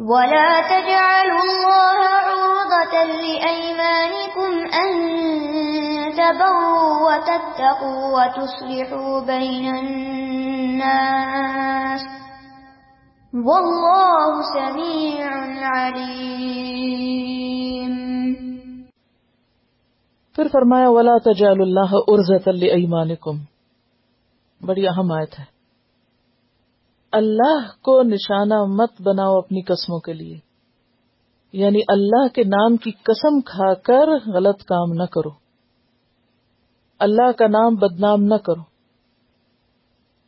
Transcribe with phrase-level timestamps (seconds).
[0.00, 1.98] ولا تجعلوا الله
[2.28, 4.92] عرضة لأيمانكم أن
[6.12, 11.32] تبروا وتتقوا وتصلحوا بين الناس
[13.34, 15.28] والله سميع
[15.76, 16.42] عليم.
[20.36, 23.36] پھر فرمایا، ولا تجعل اللہ عرضت لایمانکم
[24.66, 25.51] بڑی اہم آیت ہے۔
[27.12, 30.38] اللہ کو نشانہ مت بناؤ اپنی قسموں کے لیے۔
[31.52, 35.30] یعنی اللہ کے نام کی قسم کھا کر غلط کام نہ کرو۔
[36.98, 38.62] اللہ کا نام بدنام نہ کرو۔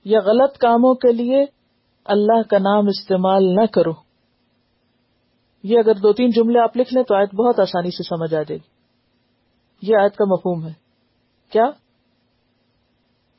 [0.04, 1.44] یا غلط کاموں کے لیے
[2.04, 3.92] اللہ کا نام استعمال نہ کرو۔
[5.62, 8.42] یہ اگر دو تین جملے آپ لکھ لیں تو آیت بہت آسانی سے سمجھ آ
[8.42, 8.74] جائے گی۔
[9.82, 10.72] یہ آیت کا مفہوم ہے۔
[11.50, 11.64] کیا؟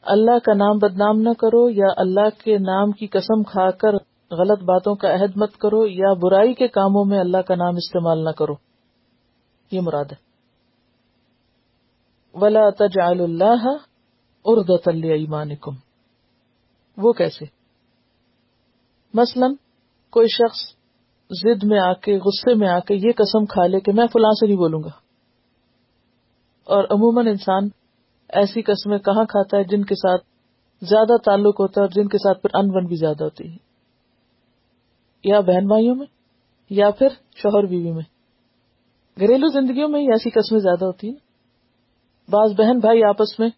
[0.06, 3.94] اللہ کا نام بدنام نہ کرو یا اللہ کے نام کی قسم کھا کر
[4.32, 8.24] غلط باتوں کا عہد مت کرو یا برائی کے کاموں میں اللہ کا نام استعمال
[8.24, 8.54] نہ کرو۔
[9.72, 10.26] یہ مراد ہے۔
[12.34, 13.68] ولا تجعل اللہ
[14.46, 15.72] اردت ایمانکم
[16.98, 17.46] وہ کیسے؟
[19.14, 19.48] مثلا
[20.10, 20.76] کوئی شخص
[21.30, 24.32] زد میں آ کے، غصے میں آ کے یہ قسم کھا لے کہ میں فلاں
[24.32, 24.92] سے نہیں بولوں گا۔
[26.64, 27.70] اور عموماً انسان
[28.30, 30.26] ایسی قسمیں کہاں کھاتا ہے جن کے ساتھ
[30.82, 33.58] زیادہ تعلق ہوتا ہے اور جن کے ساتھ پھر ان بن بھی زیادہ ہوتی ہے؟
[35.24, 36.06] یا بہن بھائیوں میں،
[36.70, 38.04] یا پھر شوہر بیوی میں؟
[39.20, 41.16] گھریلو زندگیوں میں ہی ایسی قسمیں زیادہ ہوتی ہیں۔
[42.32, 43.50] بعض بہن بھائی آپس میں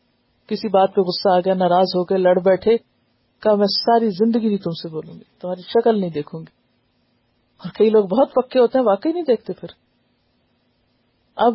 [0.47, 2.77] کسی بات پہ غصہ آ گیا، ناراض ہو کے لڑ بیٹھے،
[3.39, 6.57] کہا، میں ساری زندگی نہیں تم سے بولوں گی، تمہاری شکل نہیں دیکھوں گی۔
[7.57, 9.67] اور کئی لوگ بہت پکے ہوتے ہیں، واقعی نہیں دیکھتے پھر۔
[11.35, 11.53] اب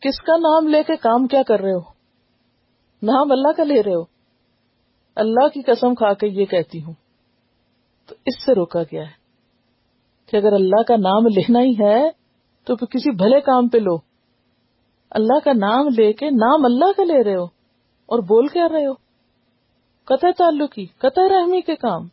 [0.00, 1.97] کس کا نام لے کے کام کیا کر رہے ہو؟
[3.02, 4.02] نام اللہ کا لے رہے ہو۔
[5.16, 6.92] اللہ کی قسم کھا کے یہ کہتی ہوں۔
[8.06, 9.12] تو اس سے روکا گیا ہے
[10.26, 12.10] کہ اگر اللہ کا نام لینا ہی ہے
[12.64, 13.96] تو پھر کسی بھلے کام پہ لو۔
[15.10, 17.44] اللہ کا نام لے کے نام اللہ کا لے رہے ہو
[18.06, 18.92] اور بول کر رہے ہو۔
[20.04, 22.08] قطع تعلقی، قطع رحمی کے کام۔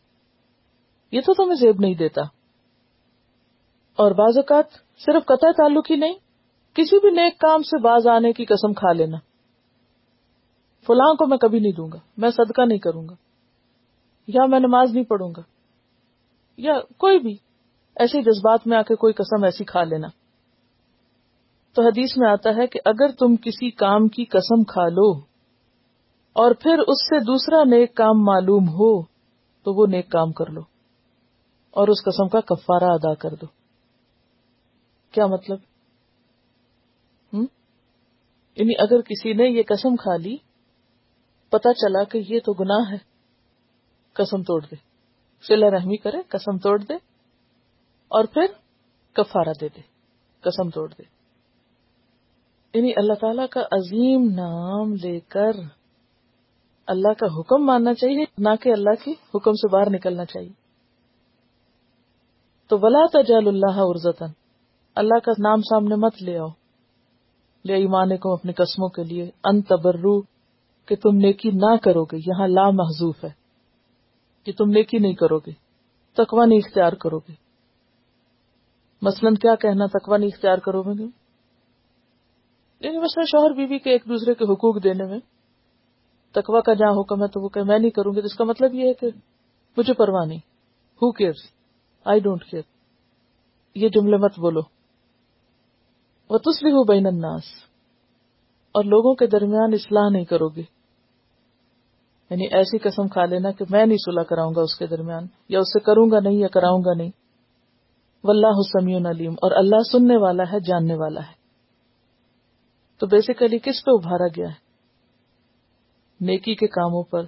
[1.10, 2.22] یہ تو تمہیں زیب نہیں دیتا۔
[3.96, 4.64] اور بعض اوقات
[5.06, 6.14] صرف قطع تعلق ہی نہیں،
[6.74, 9.16] کسی بھی نیک کام سے باز آنے کی قسم کھا لینا۔
[10.86, 13.14] فلاں کو میں کبھی نہیں دوں گا، میں صدقہ نہیں کروں گا،
[14.26, 15.42] یا میں نماز نہیں پڑھوں گا،
[16.56, 17.36] یا کوئی بھی
[17.96, 20.08] ایسے جذبات میں آ کے کوئی قسم ایسی کھا لینا۔
[21.74, 25.12] تو حدیث میں آتا ہے کہ اگر تم کسی کام کی قسم کھا لو
[26.36, 29.02] اور پھر اس سے دوسرا نیک کام معلوم ہو،
[29.66, 30.60] تو وہ نیک کام کر لو
[31.70, 33.46] اور اس قسم کا کفارہ ادا کر دو۔
[35.12, 35.58] کیا مطلب؟
[38.56, 40.36] یعنی اگر کسی نے یہ قسم کھا لی
[41.50, 42.98] پتا چلا کہ یہ تو گناہ ہے۔
[44.12, 44.74] قسم توڑ دے۔
[45.46, 46.94] سلا رحمی کرے، قسم توڑ دے۔
[48.08, 48.46] اور پھر
[49.12, 49.80] کفارہ دے دے۔
[50.40, 51.02] قسم توڑ دے۔
[52.78, 55.52] یعنی اللہ تعالی کا عظیم نام لے کر
[56.86, 60.66] اللہ کا حکم ماننا چاہیے، نہ کہ اللہ کی حکم سے باہر نکلنا چاہیے۔
[62.68, 64.24] تو ولا تجال اللہ عرضن
[64.94, 66.48] اللہ کا نام سامنے مت لے آؤ۔
[67.64, 70.35] لے ایمان کو اپنی قسموں کے لیے۔ ان تبرو
[70.86, 73.30] کہ تم نیکی نہ کرو گے، یہاں لا محضوف ہے
[74.44, 75.52] کہ تم نیکی نہیں کرو گے
[76.12, 77.34] تکوا نہیں اختیار کرو گے۔
[79.02, 81.06] مثلاً کیا کہنا تکوا نہیں اختیار کرو گے؟
[82.80, 85.18] یعنی مثلا شوہر بیوی کے ایک دوسرے کے حقوق دینے میں
[86.32, 88.44] تکوا کا جہاں حکم ہے تو وہ کہ میں نہیں کروں گی، تو اس کا
[88.44, 89.06] مطلب یہ ہے کہ
[89.76, 90.38] مجھے پرواہ نہیں۔
[90.94, 91.32] Who care
[92.04, 92.62] I don't care
[93.74, 94.60] یہ جملے مت بولو۔
[96.30, 97.42] وہ تسلی ہو بین الناس۔
[98.72, 100.75] اور لوگوں کے درمیان اصلاح نہیں کرو گے۔
[102.30, 105.58] یعنی ایسی قسم کھا لینا کہ میں نہیں صلاح کراؤں گا اس کے درمیان، یا
[105.58, 107.10] اسے کروں گا نہیں یا کراؤں گا نہیں۔
[108.24, 111.32] واللہ سمیع علیم، اور اللہ سننے والا ہے، جاننے والا ہے۔
[112.98, 114.66] تو بیسیکلی کس پہ ابھارا گیا ہے؟
[116.20, 117.22] نیکی کے کاموں پر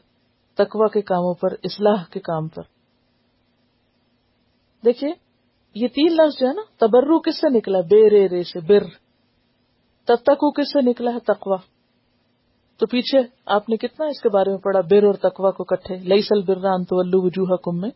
[0.55, 2.63] تقوا کے کاموں پر، اصلاح کے کام پر۔
[4.85, 5.13] دیکھیے،
[5.75, 8.83] یہ تین لفظ جو ہے نا تبرو کس سے نکلا؟ بے رے رے سے، بر۔
[10.05, 11.57] تب تک وہ کس سے نکلا ہے؟ تقوا
[12.79, 15.97] تو پیچھے آپ نے کتنا اس کے بارے میں پڑھا؟ بر اور تقوا کو کٹھے۔
[15.97, 17.91] لئی سل بران تو الو وجوہ کم میں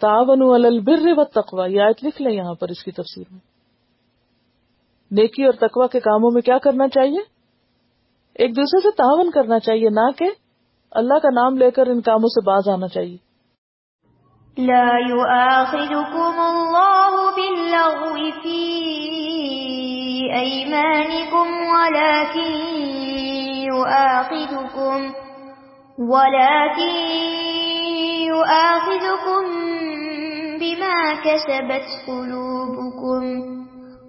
[0.00, 3.40] تاون البر و تقوا یہ آیت لکھ لیں یہاں پر اس کی تفسیر میں۔
[5.10, 7.18] نیکی اور تقوا کے کاموں میں کیا کرنا چاہیے؟
[8.34, 10.26] ایک دوسرے سے تعاون کرنا چاہیے، نہ کہ
[10.90, 13.32] اللہ کا نام لے کر ان کاموں سے باز آنا چاہیے۔
[14.58, 18.82] لا يؤاخذكم الله باللغو في
[20.38, 21.46] أيمانكم
[21.76, 22.91] ولكن
[23.76, 25.12] يؤاخذكم،
[25.98, 26.94] ولكن
[28.26, 29.42] يؤاخذكم
[30.60, 33.52] بما كسبت قلوبكم.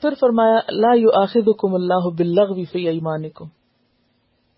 [0.00, 3.44] پھر فرمایا، لا يؤاخذكم الله باللغو في ايمانكم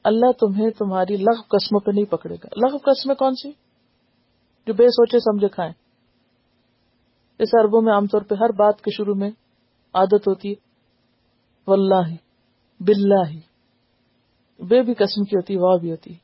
[0.05, 2.49] اللہ تمہیں تمہاری لغو قسموں پہ نہیں پکڑے گا.
[2.57, 3.53] لغو قسمیں کون سی؟
[4.67, 5.73] جو بے سوچے سمجھے کھائیں.
[7.39, 9.31] اس عربوں میں عام طور پہ ہر بات کے شروع میں
[9.95, 10.55] عادت ہوتی ہے۔
[11.67, 12.15] واللہ،
[12.81, 13.39] باللہ۔
[14.63, 16.15] بے بھی قسم کی ہوتی واہ بھی ہوتی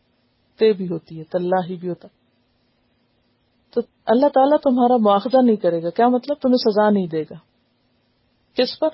[0.58, 2.08] تے بھی ہوتی ہے تلّہ بھی ہوتا
[3.70, 7.34] تو اللہ تعالیٰ تمہارا مواخذہ نہیں کرے گا۔ کیا مطلب؟ تمہیں سزا نہیں دے گا۔
[8.54, 8.88] کس پر؟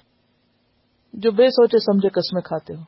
[1.12, 2.82] جو بے سوچے سمجھے قسمیں کھاتے ہو۔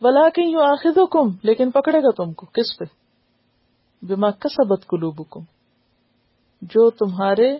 [0.00, 2.84] بلا کہ یو آخر کم لیکن پکڑے گا تم کو۔ کس پہ؟
[4.02, 5.22] بیما کسبت قلوب
[6.62, 7.58] جو تمہارے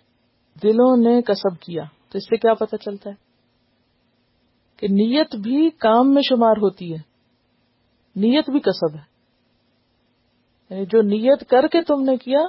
[0.62, 3.14] دلوں نے کسب کیا۔ تو اس سے کیا پتہ چلتا ہے؟
[4.76, 6.98] کہ نیت بھی کام میں شمار ہوتی ہے۔
[8.16, 9.10] نیت بھی کسب ہے۔
[10.70, 12.40] یعنی جو نیت کر کے تم نے کیا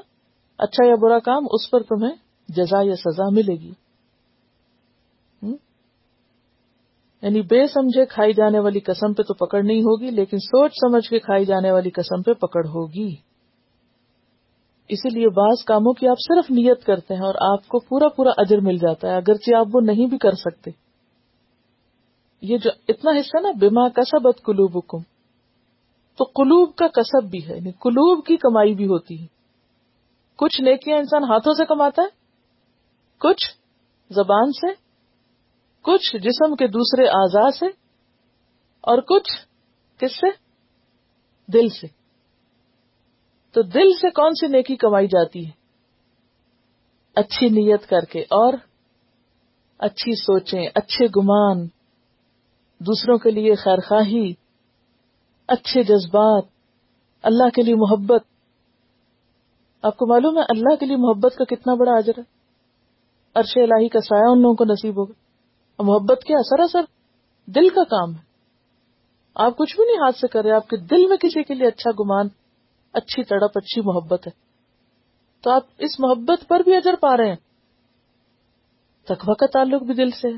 [0.57, 2.15] اچھا یا برا کام، اس پر تمہیں
[2.50, 3.71] جزا یا سزا ملے گی۔
[7.21, 11.09] یعنی بے سمجھے کھائی جانے والی قسم پہ تو پکڑ نہیں ہوگی، لیکن سوچ سمجھ
[11.09, 13.15] کے کھائی جانے والی قسم پہ پکڑ ہوگی۔
[14.91, 18.29] اسی لیے بعض کاموں کی آپ صرف نیت کرتے ہیں اور آپ کو پورا پورا
[18.38, 20.71] اجر مل جاتا ہے، اگرچہ آپ وہ نہیں بھی کر سکتے۔
[22.41, 25.01] یہ جو اتنا حصہ نا بیما کسبت قلوب حکم
[26.17, 29.27] تو قلوب کا کسب بھی ہے یعنی قلوب کی کمائی بھی ہوتی ہے۔
[30.35, 32.07] کچھ نیکیاں انسان ہاتھوں سے کماتا ہے،
[33.19, 33.45] کچھ
[34.09, 34.73] زبان سے،
[35.81, 37.65] کچھ جسم کے دوسرے اعضاء سے،
[38.83, 39.31] اور کچھ
[39.97, 40.29] کس سے؟
[41.51, 42.00] دل سے۔
[43.51, 45.51] تو دل سے کون سی نیکی کمائی جاتی ہے؟
[47.15, 48.53] اچھی نیت کر کے اور
[49.77, 51.68] اچھی سوچیں، اچھے گمان،
[52.80, 54.33] دوسروں کے لیے خیر خواہی
[55.48, 56.44] اچھے جذبات،
[57.24, 58.24] اللہ کے لیے محبت۔
[59.81, 62.24] آپ کو معلوم ہے اللہ کے لیے محبت کا کتنا بڑا اجر ہے؟
[63.36, 65.13] عرش الہی کا سایہ ان لوگوں کو نصیب ہوگا۔
[65.75, 66.81] اور محبت کیا؟ سراسر
[67.51, 68.21] دل کا کام ہے۔
[69.36, 71.68] آپ کچھ بھی نہیں ہاتھ سے کر رہے، آپ کے دل میں کسی کے لیے
[71.68, 72.27] اچھا گمان
[72.93, 74.31] اچھی تڑپ، اچھی محبت ہے۔
[75.41, 77.35] تو آپ اس محبت پر بھی اجر پا رہے ہیں۔
[79.03, 80.38] تقوی کا تعلق بھی دل سے ہے۔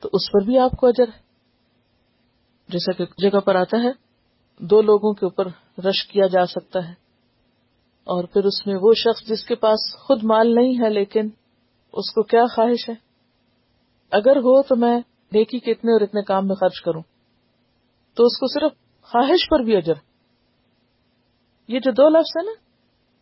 [0.00, 1.18] تو اس پر بھی آپ کو اجر ہے۔
[2.68, 3.90] جیسا کہ جگہ پر آتا ہے،
[4.58, 5.46] دو لوگوں کے اوپر
[5.80, 6.92] رش کیا جا سکتا ہے۔
[8.04, 11.26] اور پھر اس میں وہ شخص جس کے پاس خود مال نہیں ہے، لیکن
[11.92, 12.94] اس کو کیا خواہش ہے؟
[14.10, 15.00] اگر ہو تو میں
[15.32, 17.02] نیکی کے اتنے اور اتنے کام میں خرچ کروں۔
[18.14, 20.09] تو اس کو صرف خواہش پر بھی اجر۔
[21.70, 22.52] یہ جو دو لفظ ہے نا،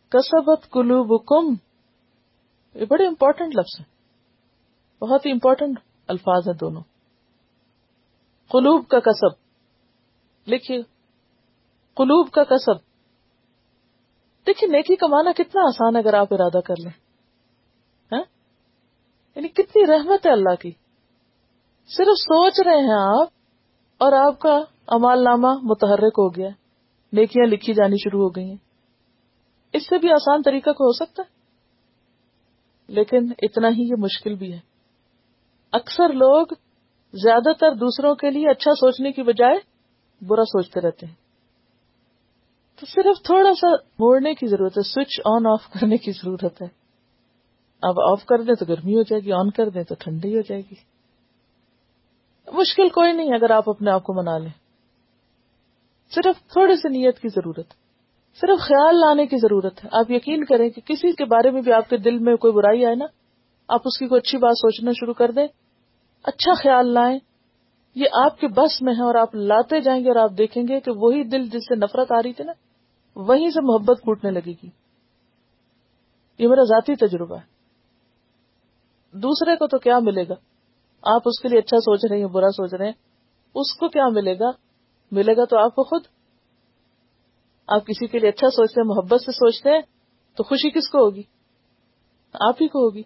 [0.09, 1.55] کسبت کلو کم
[2.73, 3.99] یہ بڑے امپورٹنٹ لفظ ہیں۔
[5.03, 6.81] بہت ہی امپورٹنٹ الفاظ ہیں دونوں۔
[8.49, 9.27] قلوب کا کسب۔
[10.47, 10.81] لکھیے،
[11.95, 12.75] قلوب کا کسب۔
[14.47, 16.91] دیکھیے، نیکی کمانا کتنا آسان ہے اگر آپ ارادہ کر لیں۔
[18.11, 18.23] ہاں؟
[19.35, 20.71] یعنی کتنی رحمت ہے اللہ کی۔
[21.87, 23.27] صرف سوچ رہے ہیں آپ
[23.97, 24.55] اور آپ کا
[24.87, 26.49] امال نامہ متحرک ہو گیا۔
[27.13, 28.57] نیکیاں لکھی جانی شروع ہو گئی ہیں۔
[29.73, 31.39] اس سے بھی آسان طریقہ کو ہو سکتا ہے؟
[32.87, 34.59] لیکن اتنا ہی یہ مشکل بھی ہے۔
[35.71, 36.47] اکثر لوگ
[37.13, 39.59] زیادہ تر دوسروں کے لیے اچھا سوچنے کی بجائے
[40.25, 41.13] برا سوچتے رہتے ہیں۔
[42.79, 43.67] تو صرف تھوڑا سا
[43.99, 46.67] موڑنے کی ضرورت ہے، سوئچ آن آف کرنے کی ضرورت ہے۔
[47.81, 50.41] اب آف کر دیں تو گرمی ہو جائے گی، آن کر دیں تو ٹھنڈی ہو
[50.41, 50.75] جائے گی۔
[52.51, 54.68] مشکل کوئی نہیں، اگر آپ اپنے آپ کو منا لیں۔
[56.15, 57.67] صرف تھوڑے سے نیت کی ضرورت،
[58.41, 61.73] صرف خیال لانے کی ضرورت ہے۔ آپ یقین کریں کہ کسی کے بارے میں بھی
[61.73, 63.05] آپ کے دل میں کوئی برائی آئے نا،
[63.67, 65.47] آپ اس کی کوئی اچھی بات سوچنا شروع کر دیں۔
[66.23, 67.19] اچھا خیال لائیں۔
[67.95, 70.79] یہ آپ کے بس میں ہے اور آپ لاتے جائیں گے اور آپ دیکھیں گے
[70.79, 72.53] کہ وہی دل جس سے نفرت آ رہی تھی نا،
[73.15, 74.69] وہیں سے محبت پھوٹنے لگے گی۔
[76.37, 77.59] یہ میرا ذاتی تجربہ ہے۔
[79.17, 80.33] دوسرے کو تو کیا ملے گا؟
[81.01, 82.93] آپ اس کے لیے اچھا سوچ رہے ہیں برا سوچ رہے ہیں؟
[83.55, 84.68] اس کو کیا ملے گا؟
[85.11, 86.01] ملے گا تو آپ کو خود۔
[87.67, 89.81] آپ کسی کے لیے اچھا سوچتے ہیں، محبت سے سوچتے ہیں،
[90.35, 91.23] تو خوشی کس کو ہوگی؟
[92.33, 93.01] آپ ہی کو ہوگی۔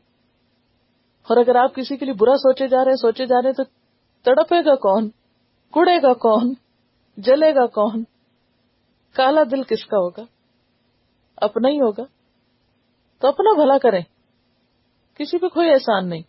[1.24, 3.64] اور اگر آپ کسی کے لیے برا سوچے جا رہے ہیں، سوچے جا رہے ہیں
[3.64, 3.64] تو
[4.24, 5.10] تڑپے گا کون؟
[5.74, 6.54] کڑے گا کون؟
[7.18, 8.04] جلے گا کون؟
[9.14, 10.22] کالا دل کس کا ہوگا؟
[11.36, 12.04] اپنا ہی ہوگا۔
[13.20, 14.02] تو اپنا بھلا کریں۔
[15.16, 16.22] کسی پہ کوئی احسان نہیں۔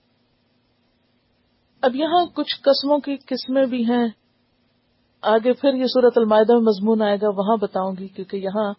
[1.81, 4.09] اب یہاں کچھ قسموں کی قسمیں بھی ہیں۔
[5.25, 8.73] آگے پھر یہ صورت المائدہ میں مضمون آئے گا، وہاں بتاؤں گی، کیونکہ یہاں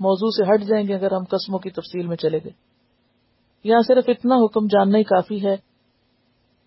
[0.00, 2.52] موضوع سے ہٹ جائیں گے اگر ہم قسموں کی تفصیل میں چلے گئے۔
[3.64, 5.56] یہاں صرف اتنا حکم جاننا ہی کافی ہے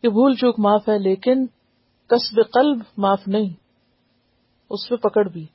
[0.02, 1.46] کہ بھول چوک معاف ہے، لیکن
[2.10, 3.50] قصب قلب معاف نہیں،
[4.70, 5.46] اس پہ پکڑ بھی۔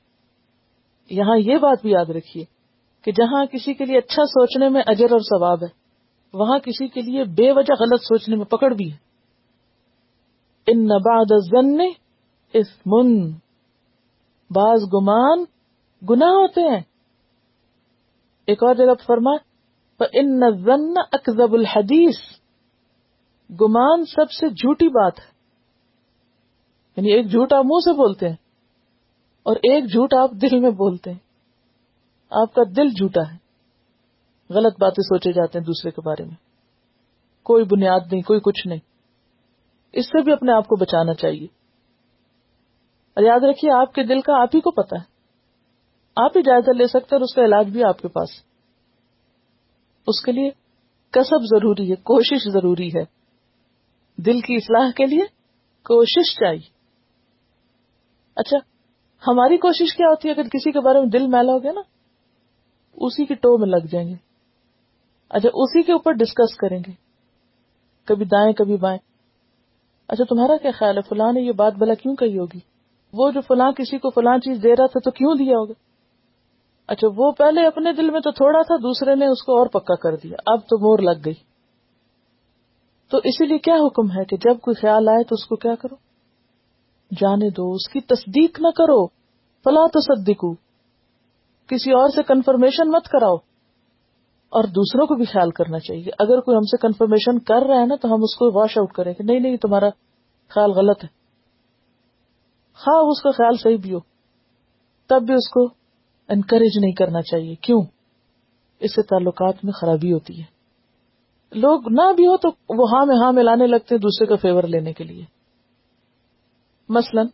[1.11, 2.43] یہاں یہ بات بھی یاد رکھیے
[3.05, 5.67] کہ جہاں کسی کے لیے اچھا سوچنے میں اجر اور ثواب ہے،
[6.33, 8.97] وہاں کسی کے لیے بے وجہ غلط سوچنے میں پکڑ بھی ہے۔
[10.67, 11.31] ان نباد
[12.53, 13.31] اس من
[14.49, 15.43] بعض گمان
[16.09, 16.81] گنا ہوتے ہیں۔
[18.45, 19.31] ایک اور جگہ فرما
[20.13, 22.15] ان ضن اکزب الحدیث
[23.61, 25.31] گمان سب سے جھوٹی بات ہے۔
[26.97, 28.35] یعنی ایک جھوٹ آپ منہ سے بولتے ہیں
[29.43, 31.19] اور ایک جھوٹ آپ دل میں بولتے ہیں۔
[32.29, 33.37] آپ کا دل جھوٹا ہے۔
[34.53, 36.35] غلط باتیں سوچے جاتے ہیں دوسرے کے بارے میں۔
[37.43, 38.79] کوئی بنیاد نہیں، کوئی کچھ نہیں۔
[39.91, 41.47] اس سے بھی اپنے آپ کو بچانا چاہیے۔
[43.19, 45.03] اور یاد رکھیے، آپ کے دل کا آپ ہی کو پتا ہے۔
[46.15, 48.29] آپ ہی جائزہ لے سکتے اور اس کا علاج بھی آپ کے پاس۔
[50.07, 50.49] اس کے لیے
[51.11, 53.03] کسب ضروری ہے، کوشش ضروری ہے۔
[54.21, 55.21] دل کی اصلاح کے لیے
[55.83, 56.69] کوشش چاہیے۔
[58.35, 58.57] اچھا
[59.27, 61.81] ہماری کوشش کیا ہوتی ہے؟ اگر کسی کے بارے میں دل میلا ہو گیا نا،
[62.93, 64.15] اسی کی ٹو میں لگ جائیں گے۔
[65.29, 66.91] اچھا اسی کے اوپر ڈسکس کریں گے۔
[68.05, 68.99] کبھی دائیں، کبھی بائیں۔
[70.07, 72.78] اچھا تمہارا کیا خیال ہے؟ فلاں نے یہ بات بلا کیوں کہی ہوگی؟
[73.13, 75.73] وہ جو فلاں کسی کو فلاں چیز دے رہا تھا تو کیوں دیا ہوگا؟
[76.87, 79.95] اچھا وہ پہلے اپنے دل میں تو تھوڑا تھا، دوسرے نے اس کو اور پکا
[79.95, 81.33] کر دیا۔ اب تو مور لگ گئی۔
[83.11, 85.75] تو اسی لیے کیا حکم ہے کہ جب کوئی خیال آئے تو اس کو کیا
[85.75, 85.95] کرو؟
[87.11, 89.07] جانے دو، اس کی تصدیق نہ کرو۔
[89.63, 90.53] فلا تصدقو۔
[91.67, 93.35] کسی اور سے کنفرمیشن مت کراؤ۔
[94.49, 97.85] اور دوسروں کو بھی خیال کرنا چاہیے۔ اگر کوئی ہم سے کنفرمیشن کر رہا ہے
[97.85, 99.89] نا تو ہم اس کو واش آؤٹ کریں کہ نہیں نہیں، تمہارا
[100.49, 101.18] خیال غلط ہے۔
[102.87, 103.99] ہاں اس کا خیال صحیح بھی ہو۔
[105.07, 105.65] تب بھی اس کو
[106.29, 107.81] انکریج نہیں کرنا چاہیے۔ کیوں؟
[108.79, 110.59] اس سے تعلقات میں خرابی ہوتی ہے۔
[111.51, 114.63] لوگ نہ بھی ہو تو وہ ہاں میں ہاں ملانے لگتے ہیں دوسرے کا فیور
[114.63, 115.25] لینے کے لیے۔
[116.89, 117.27] مثلاً،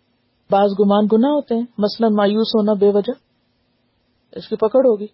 [0.52, 3.12] بعض گمان گنا ہوتے ہیں۔ مثلاً، مایوس ہونا بے وجہ۔
[4.32, 5.08] اس کی پکڑ ہوگی۔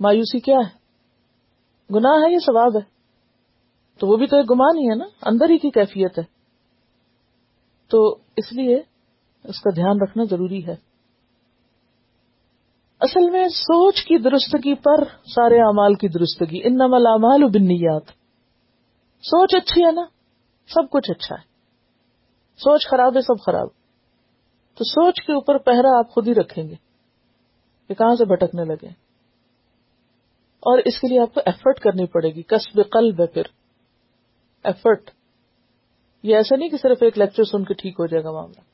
[0.00, 0.78] مایوسی کیا ہے؟
[1.94, 2.80] گناہ ہے یا ثواب ہے؟
[3.98, 6.24] تو وہ بھی تو ایک گمان ہی ہے نا۔ اندر ہی کی کیفیت ہے۔
[7.88, 8.82] تو اس لیے
[9.48, 10.74] اس کا دھیان رکھنا ضروری ہے۔
[13.00, 18.00] اصل میں سوچ کی درستگی پر سارے اعمال کی درستگی۔ ان نمل امال بنیاد
[19.22, 20.02] سوچ اچھی ہے نا؟
[20.68, 21.40] سب کچھ اچھا ہے۔
[22.56, 23.68] سوچ خراب ہے، سب خراب۔
[24.74, 26.74] تو سوچ کے اوپر پہرا آپ خود ہی رکھیں گے۔
[27.88, 28.86] کہ کہاں سے بھٹکنے لگے؟
[30.60, 33.42] اور اس کے لیے آپ کو ایفرٹ کرنی پڑے گی۔ کسب قلب ہے پھر۔
[34.64, 35.10] ایفرٹ
[36.22, 38.67] یہ ایسا نہیں کہ صرف ایک لیکچر سن کے ٹھیک ہو جائے گا معاملہ۔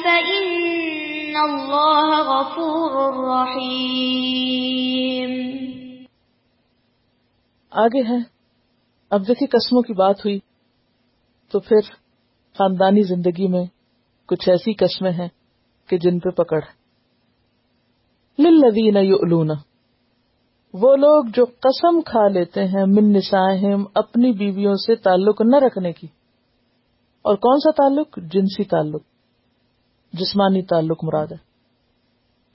[0.03, 4.52] فإن الله غفور رحيم۔
[7.75, 8.17] آگے ہے
[9.11, 10.39] اب دیکھیں قسموں کی بات ہوئی
[11.53, 11.81] تو پھر
[12.59, 13.65] خاندانی زندگی میں
[14.27, 15.29] کچھ ایسی قسمیں ہیں
[15.87, 16.61] کہ جن پہ پکڑ۔
[18.39, 19.51] للذین یؤلون۔
[20.75, 25.93] وہ لوگ جو قسم کھا لیتے ہیں من نسائہم اپنی بیویوں سے تعلق نہ رکھنے
[25.93, 26.07] کی۔
[27.23, 29.03] اور کون سا تعلق؟ جنسی تعلق،
[30.13, 31.53] جسمانی تعلق مراد ہے۔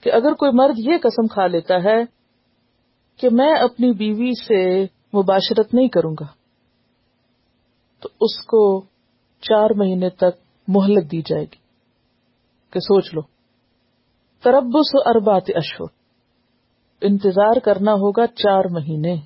[0.00, 2.04] کہ اگر کوئی مرد یہ قسم کھا لیتا ہے
[3.16, 6.26] کہ میں اپنی بیوی سے مباشرت نہیں کروں گا۔
[8.00, 8.80] تو اس کو
[9.40, 10.38] چار مہینے تک
[10.68, 11.56] مہلت دی جائے گی
[12.70, 13.20] کہ سوچ لو۔
[14.42, 15.88] تربس اربات اشور
[17.00, 19.16] انتظار کرنا ہوگا چار مہینے۔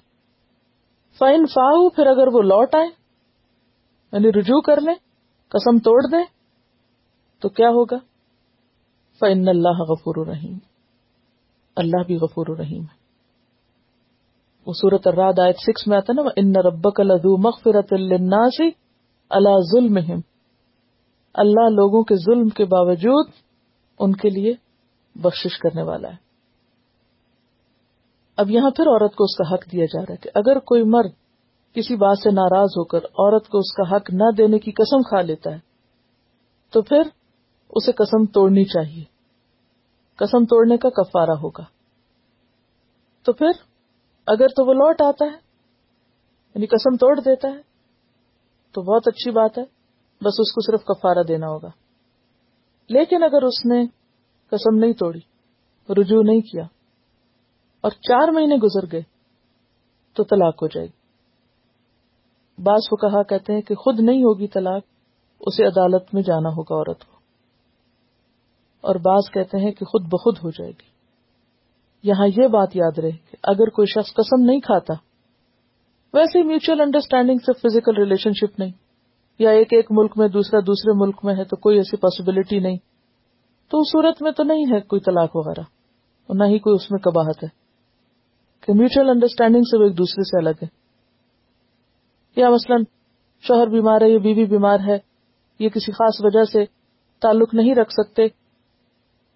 [1.18, 2.86] فائن فاؤ پھر اگر وہ لوٹ آئے
[4.12, 4.94] یعنی رجوع کر لیں،
[5.48, 6.24] قسم توڑ دیں،
[7.40, 7.96] تو کیا ہوگا؟
[9.20, 10.58] فن اللہ غفور الرحیم
[11.76, 13.01] اللہ بھی غفور الرحیم ہے۔
[14.66, 18.60] وہ صورت الراد آیت سکس میں آتا نا ان ربک لذو مغفرت للناس
[19.30, 19.98] اللہ ظلم
[21.34, 23.30] اللہ لوگوں کے ظلم کے باوجود
[23.98, 24.54] ان کے لیے
[25.14, 26.16] بخشش کرنے والا ہے۔
[28.36, 30.82] اب یہاں پھر عورت کو اس کا حق دیا جا رہا ہے کہ اگر کوئی
[30.82, 31.10] مرد
[31.74, 35.02] کسی بات سے ناراض ہو کر عورت کو اس کا حق نہ دینے کی قسم
[35.02, 35.58] کھا لیتا ہے،
[36.70, 37.02] تو پھر
[37.70, 39.04] اسے قسم توڑنی چاہیے۔
[40.16, 41.64] قسم توڑنے کا کفارہ ہوگا۔
[43.22, 43.50] تو پھر
[44.26, 45.52] اگر تو وہ لوٹ آتا ہے
[46.54, 47.62] یعنی قسم توڑ دیتا ہے،
[48.72, 49.62] تو بہت اچھی بات ہے،
[50.20, 51.68] بس اس کو صرف کفارہ دینا ہوگا۔
[52.88, 53.86] لیکن اگر اس نے
[54.50, 55.20] قسم نہیں توڑی،
[55.92, 56.62] رجوع نہیں کیا،
[57.80, 59.02] اور چار مہینے گزر گئے،
[60.12, 61.02] تو طلاق ہو جائے گی۔
[62.62, 64.82] بعض کو کہا کہتے ہیں کہ خود نہیں ہوگی طلاق،
[65.40, 67.16] اسے عدالت میں جانا ہوگا عورت کو۔
[68.80, 70.91] اور بعض کہتے ہیں کہ خود بخود ہو جائے گی۔
[72.02, 74.94] یہاں یہ بات یاد رہے کہ اگر کوئی شخص قسم نہیں کھاتا،
[76.12, 78.70] ویسے میوچل انڈرسٹینڈنگ سے فزیکل ریلیشن شپ نہیں،
[79.38, 82.76] یا ایک ایک ملک میں دوسرا دوسرے ملک میں ہے تو کوئی ایسی پاسبلٹی نہیں۔
[83.70, 85.62] تو اس صورت میں تو نہیں ہے کوئی طلاق وغیرہ،
[86.26, 87.48] اور نہ ہی کوئی اس میں کباہت ہے۔
[88.60, 90.66] کہ میوچل انڈرسٹینڈنگ سے وہ ایک دوسرے سے الگ ہے۔
[92.36, 92.82] یا مثلاً،
[93.40, 94.98] شوہر بیمار ہے یا بیوی بیمار ہے،
[95.58, 96.64] یہ کسی خاص وجہ سے
[97.20, 98.28] تعلق نہیں رکھ سکتے،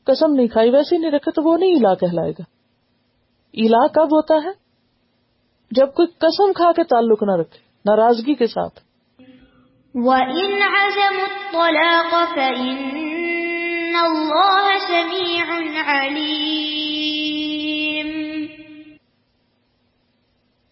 [0.04, 2.55] قسم نہیں کھائی، ویسے نہیں رکھے تو وہ نہیں الا کہلائے گا۔
[3.52, 4.66] الا کب ہوتا ہے؟
[5.70, 8.80] جب کوئی قسم کھا کے تعلق نہ رکھے ناراضگی کے ساتھ۔
[9.94, 15.46] وَإِنْ عَزَمُوا الطَّلَاقَ فَإِنَّ اللَّهَ سَمِيعٌ
[15.86, 16.46] عَلِيمٌ۔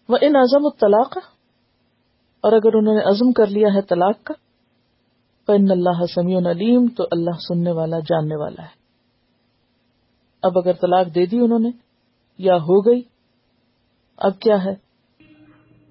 [0.09, 1.19] وَإِنْ عَزَمُوا الطَّلَاقَ
[2.41, 4.33] اور اگر انہوں نے عزم کر لیا ہے طلاق کا
[5.45, 8.85] فَإِنَّ اللَّهَ سَمِيعٌ عَلِيمٌ تو اللہ سننے والا جاننے والا ہے۔
[10.41, 11.69] اب اگر طلاق دے دی انہوں نے
[12.37, 13.01] یا ہو گئی؟
[14.17, 14.85] اب کیا ہے؟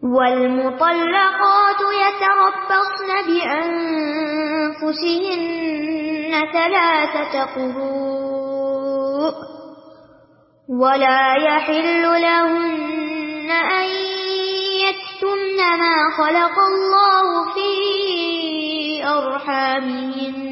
[0.03, 4.13] والمطلقات يتربصن بأنفسهن
[6.53, 9.35] ثلاثة قروء
[10.69, 13.89] ولا يحل لهن أن
[14.81, 17.71] يكتمن ما خلق الله في
[19.09, 20.45] أرحامهن.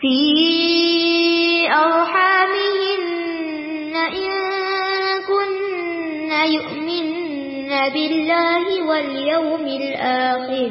[0.00, 0.18] في
[1.72, 2.11] أرحامهن
[7.88, 10.70] بالله واليوم الآخر.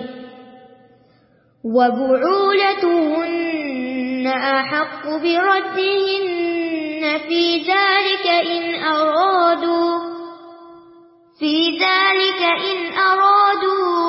[1.65, 10.00] وبعولتهن أحق بردهن في ذلك إن أرادوا.
[11.39, 14.01] في ذلك إن أرادوا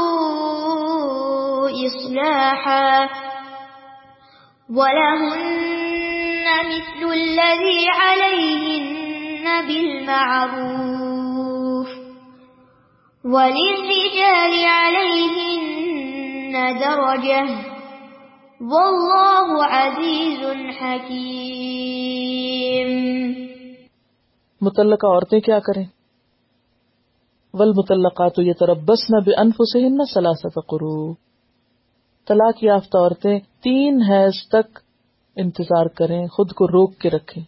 [1.87, 3.09] إصلاحا.
[4.77, 11.02] ولهن مثل الذي عليهن بالمعروف.
[13.25, 17.47] وللرجال عليهن درجة.
[18.61, 20.39] والله عزيز
[20.83, 21.57] حكيم.
[24.61, 25.85] متعلقہ عورتیں کیا کریں؟
[27.55, 31.13] والمطلقات يتربصن بانفسهن ثلاثه قروء.
[32.27, 34.79] طلاق یافتہ عورتیں تین حیض تک
[35.37, 37.45] انتظار کریں، خود کو روک کے رکھیں۔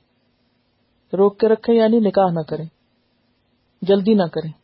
[1.16, 2.66] روک کے رکھیں یعنی نکاح نہ کریں۔
[3.82, 4.63] جلدی نہ کریں۔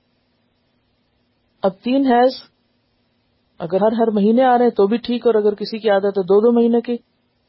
[1.63, 2.33] اب تین حیض،
[3.59, 6.19] اگر ہر ہر مہینے آ رہے ہیں تو بھی ٹھیک، اور اگر کسی کی عادت
[6.19, 6.97] ہے دو دو مہینے کی،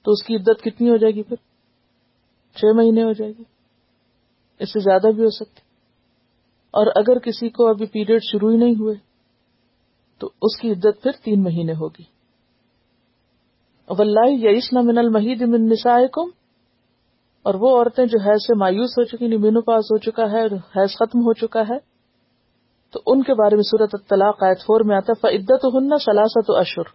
[0.04, 1.36] تو اس کی عدت کتنی ہو جائے گی پھر؟
[2.56, 3.44] چھ مہینے ہو جائے گی۔
[4.60, 5.62] اس سے زیادہ بھی ہو سکتی۔
[6.74, 8.96] اور اگر کسی کو ابھی پیریڈ شروع ہی نہیں ہوئے،
[10.20, 12.04] تو اس کی عدت پھر تین مہینے ہوگی۔
[14.58, 16.30] یسن من المحید من نسائکم،
[17.44, 20.96] اور وہ عورتیں جو حیض سے مایوس ہو چکی مینو پاس ہو چکا ہے حیض
[20.96, 21.91] ختم ہو چکا ہے
[22.94, 26.56] تو ان کے بارے میں صورت الطلاق آیت فور میں آتا فعدت ہن سلاست و
[26.56, 26.90] اشر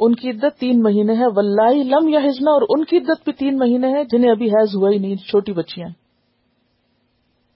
[0.00, 3.32] ان کی عدت تین مہینے ہے ولہ لم یا ہزنا اور ان کی عدت بھی
[3.32, 5.88] تین مہینے ہے جنہیں ابھی حیض ہوا ہی نہیں، چھوٹی بچیاں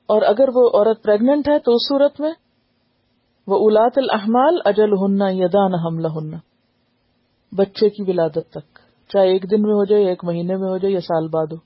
[0.09, 2.33] اور اگر وہ عورت پریگنٹ ہے تو اس صورت میں
[3.47, 6.31] وہ اولاد الحمال اجل ہن یدان حملہ ہن
[7.53, 8.79] بچے کی ولادت تک،
[9.11, 11.53] چاہے ایک دن میں ہو جائے یا ایک مہینے میں ہو جائے یا سال بعد
[11.53, 11.57] ہو۔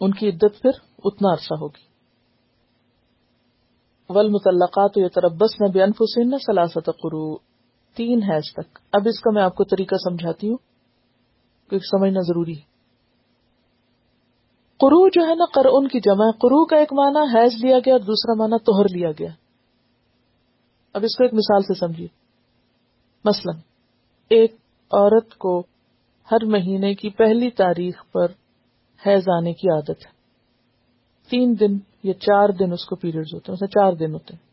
[0.00, 0.70] ان کی عدت پھر
[1.04, 1.91] اتنا عرصہ ہوگی۔
[4.14, 7.36] ول متعلقات یہ تربس نہ بے انفسین سلاست قرو
[7.94, 8.78] تین حیض تک.
[8.92, 10.56] اب اس کا میں آپ کو طریقہ سمجھاتی ہوں،
[11.68, 12.72] کیونکہ سمجھنا ضروری ہے۔
[14.76, 17.94] قرو جو ہے نا کر ان کی جمع قرو کا ایک معنی حیض لیا گیا
[17.94, 19.28] اور دوسرا معنی توہر لیا گیا۔
[20.92, 22.08] اب اس کو ایک مثال سے سمجھیے۔
[23.24, 23.58] مثلا،
[24.28, 24.54] ایک
[24.90, 25.62] عورت کو
[26.30, 28.26] ہر مہینے کی پہلی تاریخ پر
[29.06, 30.10] حیض آنے کی عادت ہے۔
[31.30, 34.52] تین دن یا چار دن اس کو پیریڈ ہوتے ہیں چار دن ہوتے ہیں۔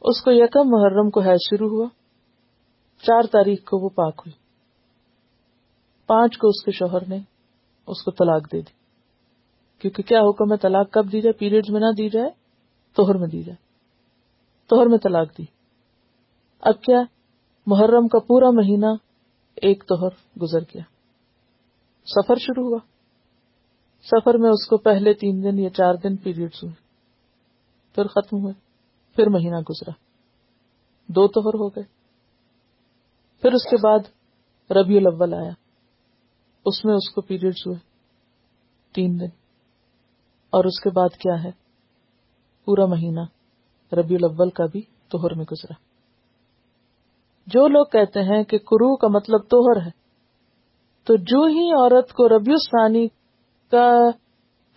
[0.00, 1.88] اس کو یکم محرم کو حیض شروع ہوا۔
[3.02, 4.32] چار تاریخ کو وہ پاک ہوئی۔
[6.06, 7.16] پانچ کو اس کے شوہر نے
[7.86, 8.72] اس کو طلاق دے دی۔
[9.78, 12.30] کیونکہ کیا حکم ہے طلاق کب دی جائے؟ پیریڈ میں نہ دی جائے
[12.94, 13.56] توہر میں دی جائے۔
[14.68, 15.44] توہر میں طلاق دی۔
[16.60, 17.02] اب کیا
[17.66, 18.86] محرم کا پورا مہینہ
[19.56, 20.82] ایک توہر گزر گیا۔
[22.04, 22.97] سفر شروع ہوا۔
[24.02, 26.74] سفر میں اس کو پہلے تین دن یا چار دن پیریڈ ہوئے
[27.94, 28.52] پھر ختم ہوئے۔
[29.16, 29.90] پھر مہینہ گزرا۔
[31.06, 31.84] دو توہر ہو گئے۔
[33.42, 33.98] پھر اس کے بعد
[34.70, 35.50] ربیع الاول آیا۔
[36.66, 37.78] اس میں اس کو پیریڈ ہوئے
[38.94, 39.28] تین دن۔
[40.50, 41.50] اور اس کے بعد کیا ہے؟
[42.64, 43.20] پورا مہینہ
[43.94, 45.74] ربیع الاول کا بھی توہر میں گزرا۔
[47.46, 49.90] جو لوگ کہتے ہیں کہ کرو کا مطلب توہر ہے،
[51.04, 53.08] تو جو ہی عورت کو ربیع ثانی
[53.70, 54.08] کا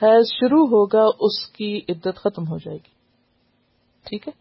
[0.01, 3.01] حیض شروع ہوگا، اس کی عدت ختم ہو جائے گی۔
[4.03, 4.33] ٹھیک ہے؟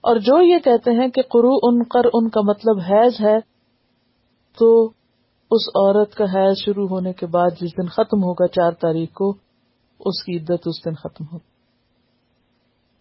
[0.00, 3.38] اور جو یہ کہتے ہیں کہ قرو ان کر ان کا مطلب حیض ہے،
[4.58, 4.86] تو
[5.50, 9.30] اس عورت کا حیض شروع ہونے کے بعد جس دن ختم ہوگا چار تاریخ کو،
[10.00, 11.54] اس کی عدت اس دن ختم ہوگی۔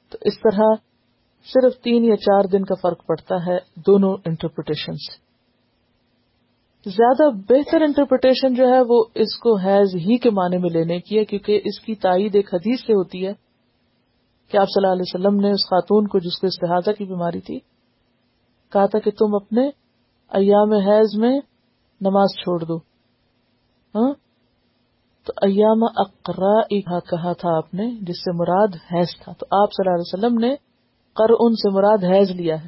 [0.10, 0.68] تو اس طرح
[1.46, 5.33] صرف تین یا چار دن کا فرق پڑتا ہے، دونوں انٹرپریٹیشن سے۔
[6.86, 11.20] زیادہ بہتر انٹرپریٹیشن جو ہے وہ اس کو حیض ہی کے معنی میں لینے کی
[11.20, 13.34] ہے، کیونکہ اس کی تائید ایک حدیث سے ہوتی ہے
[14.52, 17.40] کہ آپ صلی اللہ علیہ وسلم نے اس خاتون کو جس کو استحاظہ کی بیماری
[17.40, 17.60] تھی،
[18.72, 19.68] کہا تھا کہ تم اپنے
[20.30, 21.40] ایام حیض میں
[22.02, 22.78] نماز چھوڑ دو۔
[23.96, 24.14] ہاں؟
[25.26, 26.62] تو ایام اقرا
[27.00, 30.40] کہا تھا آپ نے، جس سے مراد حیض تھا۔ تو آپ صلی اللہ علیہ وسلم
[30.40, 30.56] نے
[31.16, 32.68] کر ان سے مراد حیض لیا ہے۔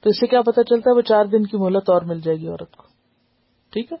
[0.00, 2.36] تو اس سے کیا پتا چلتا ہے وہ چار دن کی مہلت اور مل جائے
[2.36, 2.89] گی عورت کو۔
[3.70, 3.96] ٹھیک ہے؟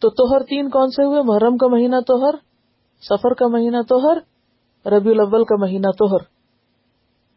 [0.00, 2.34] تو توہر تین کون سے ہوئے؟ محرم کا مہینہ توہر
[3.00, 4.18] سفر کا مہینہ توہر
[4.88, 6.26] ربیع الاول کا مہینہ توہر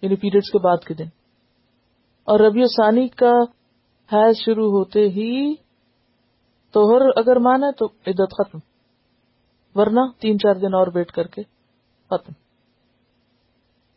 [0.02, 1.06] یعنی پیریڈز کے بعد کے دن۔
[2.24, 3.32] اور ربیع ثانی کا
[4.14, 5.56] حیض شروع ہوتے ہی
[6.72, 8.60] توہر اگر مانا تو عدت ختم۔
[9.80, 11.42] ورنہ تین چار دن اور ویٹ کر کے
[12.06, 12.32] ختم۔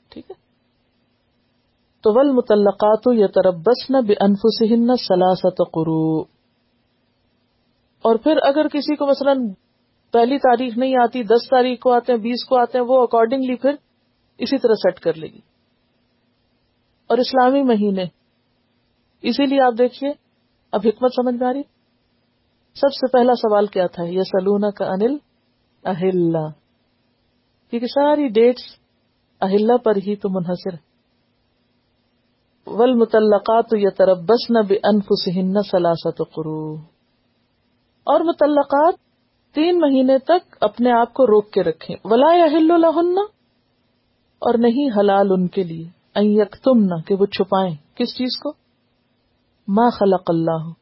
[0.08, 0.34] ٹھیک ہے؟
[2.00, 6.24] تو ول متعلقات یا تربس نہ بے انفسن سلاست قرو
[8.02, 9.32] اور پھر اگر کسی کو مثلا
[10.10, 13.56] پہلی تاریخ نہیں آتی، دس تاریخ کو آتے ہیں، بیس کو آتے ہیں، وہ اکارڈنگلی
[13.56, 13.74] پھر
[14.38, 15.40] اسی طرح سیٹ کر لے گی۔
[17.06, 18.04] اور اسلامی مہینے،
[19.22, 20.10] اسی لیے آپ دیکھیے،
[20.72, 21.62] اب حکمت سمجھ میں آ رہی؟
[22.76, 25.16] سب سے پہلا سوال کیا تھا؟ یہ سلونا کا انل
[25.84, 26.32] اہل
[27.70, 28.62] کیونکہ ساری ڈیٹس
[29.40, 30.76] اہل پر ہی تو منحصر
[32.66, 36.76] ول متعلقات یا تربس نہ بے انفسن سلاست قرو
[38.10, 38.94] اور متعلقات
[39.54, 42.70] تین مہینے تک اپنے آپ کو روک کے رکھیں۔ ولا ہل
[44.38, 45.88] اور نہیں حلال ان کے لیے۔
[46.62, 48.52] تم نہ کہ وہ چھپائیں۔ کس چیز کو؟
[49.68, 50.72] ما خلق اللہ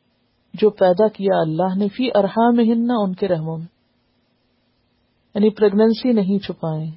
[0.55, 3.67] جو پیدا کیا اللہ نے فی ارحا میں ہننا ان کے رحموں میں۔
[5.35, 6.91] یعنی پریگنینسی نہیں چھپائیں۔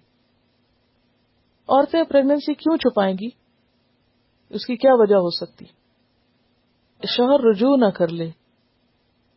[1.67, 3.29] عورتیں پریگنینسی کیوں چھپائیں گی؟
[4.49, 5.65] اس کی کیا وجہ ہو سکتی؟
[7.07, 8.29] شوہر رجوع نہ کر لے۔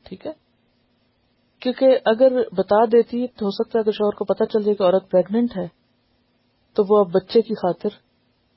[0.03, 0.44] ٹھیک ہے؟
[1.65, 4.83] کیونکہ اگر بتا دیتی تو ہو سکتا ہے کہ شوہر کو پتا چل جائے کہ
[4.83, 5.69] عورت پریگنٹ ہے،
[6.75, 7.89] تو وہ اب بچے کی خاطر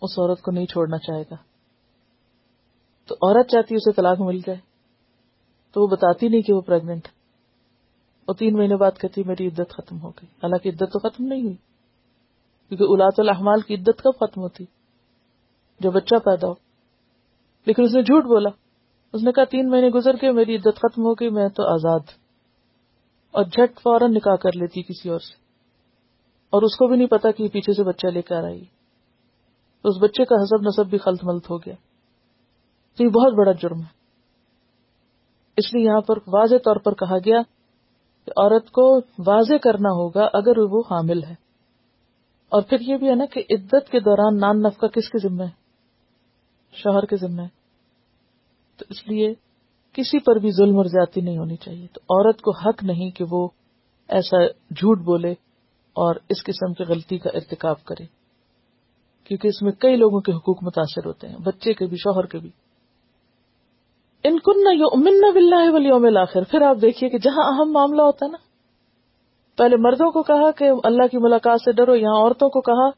[0.01, 1.35] اس عورت کو نہیں چھوڑنا چاہے گا۔
[3.07, 4.59] تو عورت چاہتی اسے طلاق مل جائے،
[5.71, 7.07] تو وہ بتاتی نہیں کہ وہ پریگنٹ
[8.27, 11.41] وہ تین مہینے بعد کہتی میری عدت ختم ہو گئی۔ حالانکہ عدت تو ختم نہیں
[11.41, 11.55] ہوئی،
[12.69, 14.65] کیونکہ الاط الحمال کی عدت کب ختم ہوتی؟
[15.79, 16.53] جو بچہ پیدا ہو۔
[17.65, 18.49] لیکن اس نے جھوٹ بولا۔
[19.13, 22.26] اس نے کہا، تین مہینے گزر کے میری عدت ختم ہو گئی، میں تو آزاد
[23.37, 25.33] اور جھٹ فوراً نکاح کر لیتی کسی اور سے۔
[26.49, 28.65] اور اس کو بھی نہیں پتا کہ پیچھے سے بچہ لے کر آئی۔
[29.81, 31.73] تو اس بچے کا حسب نصب بھی خلط ملت ہو گیا۔
[32.97, 33.87] تو یہ بہت بڑا جرم ہے۔
[35.57, 37.41] اس لیے یہاں پر واضح طور پر کہا گیا
[38.25, 38.97] کہ عورت کو
[39.27, 41.35] واضح کرنا ہوگا اگر وہ حامل ہے۔
[42.49, 45.43] اور پھر یہ بھی ہے نا کہ عدت کے دوران نان نفقہ کس کے ذمہ
[45.43, 45.49] ہے؟
[46.71, 47.47] شوہر کے ذمہ ہے۔
[48.77, 49.33] تو اس لیے
[49.97, 53.25] کسی پر بھی ظلم اور زیادتی نہیں ہونی چاہیے۔ تو عورت کو حق نہیں کہ
[53.31, 53.47] وہ
[54.09, 55.31] ایسا جھوٹ بولے
[55.95, 58.05] اور اس قسم کی غلطی کا ارتکاب کرے،
[59.23, 62.37] کیونکہ اس میں کئی لوگوں کے حقوق متاثر ہوتے ہیں، بچے کے بھی، شوہر کے
[62.37, 62.49] بھی۔
[64.23, 68.31] ان کن نہ بلّہ ولیوم آخر پھر آپ دیکھیے کہ جہاں اہم معاملہ ہوتا ہے
[68.31, 68.37] نا،
[69.57, 72.89] پہلے مردوں کو کہا کہ اللہ کی ملاقات سے ڈرو، یہاں عورتوں کو کہا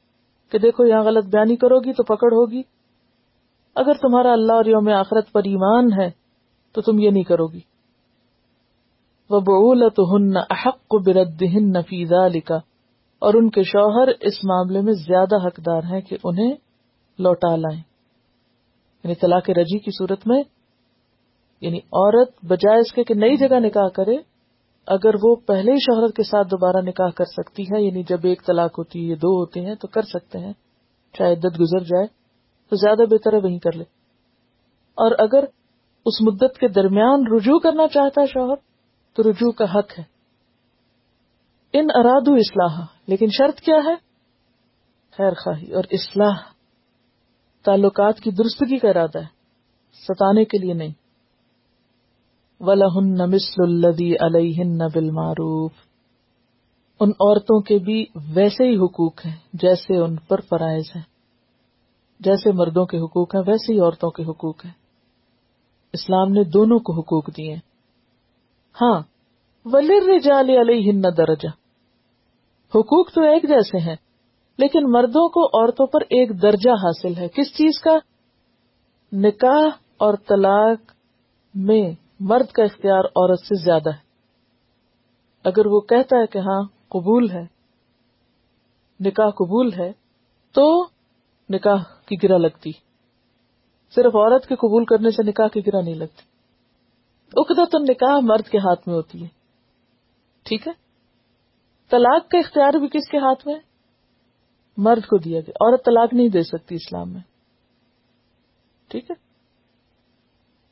[0.52, 2.62] کہ دیکھو یہاں غلط بیانی کرو گی تو پکڑ ہوگی۔
[3.76, 6.10] اگر تمہارا اللہ اور یوم آخرت پر ایمان ہے
[6.72, 7.60] تو تم یہ نہیں کرو گی۔
[9.30, 9.40] وہ
[9.98, 12.56] ہن احق برد ہن نفیزہ لکھا
[13.20, 16.56] اور ان کے شوہر اس معاملے میں زیادہ حقدار ہیں کہ انہیں
[17.20, 17.82] لوٹا لائیں۔
[19.04, 20.44] یعنی طلاق رجی کی صورت میں
[21.62, 24.18] یعنی عورت بجائے اس کے کہ نئی جگہ نکاح کرے،
[24.88, 28.46] اگر وہ پہلے ہی شہرت کے ساتھ دوبارہ نکاح کر سکتی ہے یعنی جب ایک
[28.46, 30.54] طلاق ہوتی ہے دو ہوتے ہیں، تو کر سکتے ہیں۔
[31.14, 32.08] چاہے عدت گزر جائے،
[32.70, 33.84] تو زیادہ بہتر ہے وہیں کر لے۔
[34.96, 35.44] اور اگر
[36.06, 38.56] اس مدت کے درمیان رجوع کرنا چاہتا ہے شوہر،
[39.14, 40.04] تو رجوع کا حق ہے۔
[41.74, 43.96] ان ارادو اصلاح، لیکن شرط کیا ہے؟
[45.12, 46.54] خیر خواہی، اور اصلاح
[47.64, 49.40] تعلقات کی درستگی کا ارادہ ہے،
[50.08, 50.94] ستانے کے لیے نہیں۔
[52.60, 55.72] ولہن مسل الدی علیہن بالمعروف۔
[57.00, 61.04] ان عورتوں کے بھی ویسے ہی حقوق ہیں، جیسے ان پر فرائض ہیں۔
[62.20, 64.79] جیسے مردوں کے حقوق ہیں، ویسے ہی عورتوں کے حقوق ہیں۔
[65.94, 67.56] اسلام نے دونوں کو حقوق دیے۔
[68.82, 69.02] ہاں
[69.66, 71.50] ولر رجال علیہ درجہ
[72.76, 73.96] حقوق تو ایک جیسے ہیں،
[74.58, 77.98] لیکن مردوں کو عورتوں پر ایک درجہ حاصل ہے۔ کس چیز کا؟
[79.12, 80.80] نکاح اور طلاق
[81.56, 84.08] میں مرد کا اختیار عورت سے زیادہ ہے۔
[85.44, 87.46] اگر وہ کہتا ہے کہ ہاں قبول ہے،
[89.00, 89.92] نکاح قبول ہے،
[90.52, 90.86] تو
[91.50, 92.72] نکاح کی گرا لگتی۔
[93.96, 96.22] صرف عورت کے قبول کرنے سے نکاح کی گرا نہیں لگتی۔
[97.36, 99.28] اکدا تو نکاح مرد کے ہاتھ میں ہوتی ہے۔
[100.44, 100.74] ٹھیک ہے؟
[101.90, 103.56] طلاق کا اختیار بھی کس کے ہاتھ میں
[104.78, 107.22] مرد کو دیا گیا۔ عورت طلاق نہیں دے سکتی اسلام میں۔
[108.88, 109.16] ٹھیک ہے؟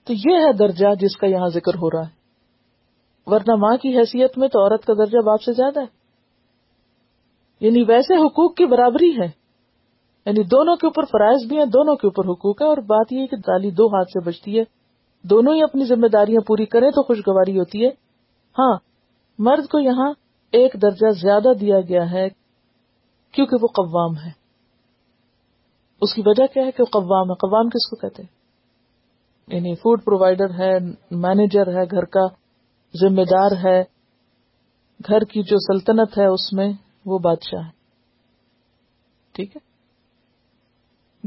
[0.04, 2.18] تو یہ ہے درجہ جس کا یہاں ذکر ہو رہا ہے۔
[3.26, 5.98] ورنہ ماں کی حیثیت میں تو عورت کا درجہ باپ سے زیادہ ہے۔
[7.60, 9.47] یعنی ویسے حقوق کی برابری ہے۔
[10.28, 13.26] یعنی دونوں کے اوپر فرائض بھی ہیں، دونوں کے اوپر حقوق ہے اور بات یہ
[13.26, 14.64] کہ تالی دو ہاتھ سے بچتی ہے۔
[15.24, 17.90] دونوں ہی اپنی ذمہ داریاں پوری کریں تو خوشگواری ہوتی ہے۔
[18.60, 18.78] ہاں
[19.40, 20.14] مرد کو یہاں
[20.52, 22.30] ایک درجہ زیادہ دیا گیا ہے
[23.32, 24.32] کیونکہ وہ قوام ہے۔
[26.02, 28.38] اس کی وجہ کیا ہے کہ وہ قوام ہے؟ قوام کس کو کہتے ہیں؟
[29.56, 30.80] یعنی فوڈ پرووائڈر ہے
[31.12, 32.28] مینیجر ہے، گھر کا
[33.02, 33.84] ذمہ دار ہے۔
[35.08, 36.74] گھر کی جو سلطنت ہے، اس میں
[37.06, 37.72] وہ بادشاہ ہے۔
[39.34, 39.67] ٹھیک ہے؟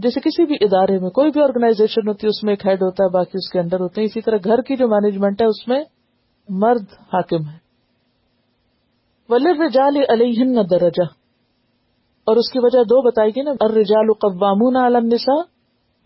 [0.03, 3.05] جیسے کسی بھی ادارے میں، کوئی بھی آرگنائزیشن ہوتی ہے، اس میں ایک ہیڈ ہوتا
[3.05, 5.69] ہے، باقی اس کے اندر ہوتے ہیں۔ اسی طرح گھر کی جو مینجمنٹ ہے، اس
[5.69, 5.85] میں
[6.49, 7.59] مرد حاکم ہے۔
[9.29, 11.03] ولر رجال علیہ درجہ
[12.27, 15.43] اور اس کی وجہ دو بتائی گئی نا۔ الرجال قوامون علی النساء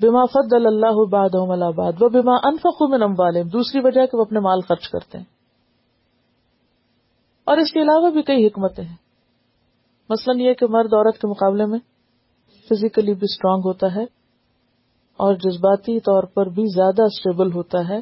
[0.02, 4.40] بما فضل اللہ بعضهم على بعض وبما انفقوا من اموالهم دوسری وجہ کہ وہ اپنے
[4.40, 5.24] مال خرچ کرتے ہیں۔
[7.44, 8.96] اور اس کے علاوہ بھی کئی حکمتیں ہیں۔
[10.09, 11.78] مثلا یہ کہ مرد عورت کے مقابلے میں
[12.48, 14.04] فزیکلی بھی اسٹرانگ ہوتا ہے
[15.16, 17.98] اور جذباتی طور پر بھی زیادہ اسٹیبل ہوتا ہے۔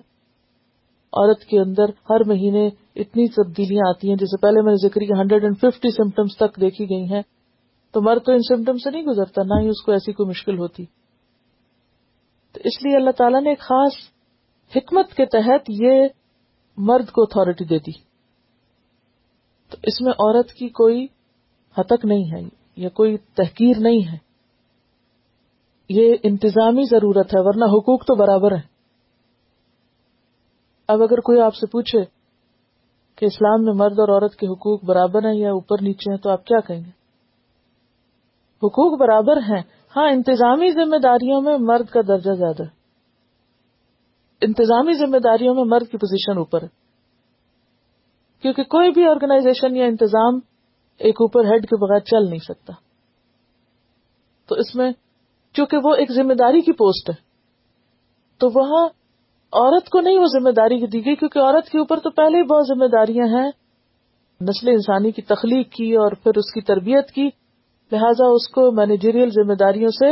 [1.12, 5.20] عورت کے اندر ہر مہینے اتنی تبدیلیاں آتی ہیں، جیسے پہلے میں نے ذکر کی
[5.20, 7.22] ہنڈریڈ اینڈ ففٹی سمٹمس تک دیکھی گئی ہیں۔
[7.90, 10.58] تو مرد تو ان سمٹم سے نہیں گزرتا، نہ ہی اس کو ایسی کوئی مشکل
[10.58, 10.84] ہوتی۔
[12.52, 13.92] تو اس لیے اللہ تعالیٰ نے ایک خاص
[14.76, 16.08] حکمت کے تحت یہ
[16.76, 17.92] مرد کو اتارٹی دے دی۔
[19.70, 21.06] تو اس میں عورت کی کوئی
[21.78, 24.18] حتک نہیں ہے یا کوئی تحقیر نہیں ہے۔
[25.92, 28.72] یہ انتظامی ضرورت ہے، ورنہ حقوق تو برابر ہے
[30.88, 32.04] اب اگر کوئی آپ سے پوچھے
[33.16, 36.30] کہ اسلام میں مرد اور عورت کے حقوق برابر ہیں یا اوپر نیچے ہیں، تو
[36.30, 36.90] آپ کیا کہیں گے؟
[38.62, 39.62] حقوق برابر ہیں۔
[39.96, 42.82] ہاں انتظامی ذمہ داریوں میں مرد کا درجہ زیادہ ہے۔
[44.40, 46.68] انتظامی ذمہ داریوں میں مرد کی پوزیشن اوپر ہے۔
[48.42, 50.40] کیونکہ کوئی بھی آرگنائزیشن یا انتظام
[50.98, 52.72] ایک اوپر ہیڈ کے بغیر چل نہیں سکتا۔
[54.46, 54.92] تو اس میں
[55.54, 57.14] چونکہ وہ ایک ذمہ داری کی پوسٹ ہے۔
[58.38, 58.88] تو وہاں
[59.52, 62.42] عورت کو نہیں وہ ذمہ داری دی گئی، کیونکہ عورت کے اوپر تو پہلے ہی
[62.42, 63.50] بہت ذمہ داریاں ہیں۔
[64.40, 67.30] نسل انسانی کی تخلیق کی اور پھر اس کی تربیت کی،
[67.92, 70.10] لہٰذا اس کو مینیجریل ذمہ داریوں سے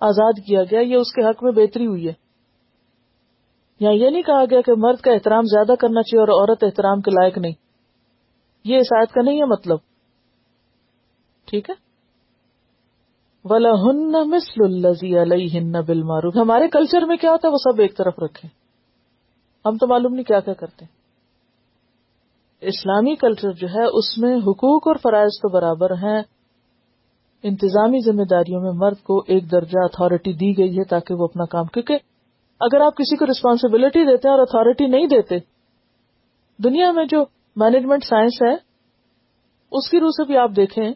[0.00, 2.12] آزاد کیا گیا، یہ اس کے حق میں بہتری ہوئی ہے۔
[3.80, 7.00] یا یہ نہیں کہا گیا کہ مرد کا احترام زیادہ کرنا چاہیے اور عورت احترام
[7.00, 7.52] کے لائق نہیں۔
[8.64, 9.78] یہ اس آیت کا نہیں ہے مطلب۔
[11.46, 11.85] ٹھیک ہے؟
[13.46, 18.18] مسل الزی علیہ بل معروف ہمارے کلچر میں کیا ہوتا ہے؟ وہ سب ایک طرف
[18.18, 18.48] رکھے
[19.64, 20.84] ہم تو معلوم نہیں کیا کیا کرتے
[22.62, 26.22] اسلامی کلچر جو ہے، اس میں حقوق اور فرائض تو برابر ہیں۔
[27.44, 31.44] انتظامی ذمہ داریوں میں مرد کو ایک درجہ اتارٹی دی گئی ہے تاکہ وہ اپنا
[31.44, 31.98] کام، کیونکہ
[32.60, 35.38] اگر آپ کسی کو ریسپانسبلٹی دیتے ہیں اور اتارٹی نہیں دیتے،
[36.58, 37.24] دنیا میں جو
[37.56, 38.54] مینجمنٹ سائنس ہے،
[39.72, 40.92] اس کی روح سے بھی آپ دیکھیں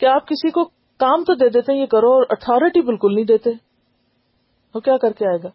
[0.00, 0.64] کہ آپ کسی کو
[0.96, 3.50] کام تو دے دیتے ہیں، یہ کرو، اور اتارٹی بالکل نہیں دیتے۔
[4.74, 5.48] وہ کیا کر کے آئے گا؟